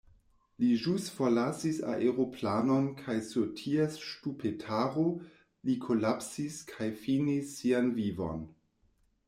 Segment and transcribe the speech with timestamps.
[0.61, 5.05] Li ĵus forlasis aeroplanon kaj sur ties ŝtupetaro
[5.69, 8.45] li kolapsis kaj finis sian vivon.